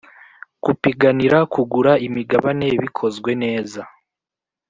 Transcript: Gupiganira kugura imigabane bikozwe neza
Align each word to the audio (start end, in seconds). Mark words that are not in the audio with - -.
Gupiganira 0.63 1.37
kugura 1.53 1.91
imigabane 2.07 2.67
bikozwe 2.81 3.31
neza 3.43 3.81